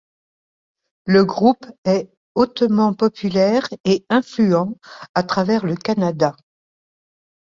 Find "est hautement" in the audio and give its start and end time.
1.85-2.95